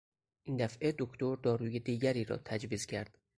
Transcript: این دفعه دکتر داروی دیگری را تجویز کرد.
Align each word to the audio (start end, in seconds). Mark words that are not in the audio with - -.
این 0.43 0.57
دفعه 0.57 0.95
دکتر 0.99 1.35
داروی 1.35 1.79
دیگری 1.79 2.25
را 2.25 2.37
تجویز 2.37 2.85
کرد. 2.85 3.17